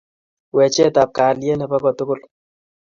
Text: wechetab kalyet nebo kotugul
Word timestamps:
wechetab 0.55 1.09
kalyet 1.15 1.57
nebo 1.59 1.77
kotugul 1.83 2.19